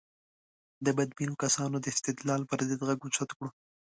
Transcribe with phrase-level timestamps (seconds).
[0.85, 3.49] د بدبینو کسانو د استدلال پر ضد غږ اوچت کړو.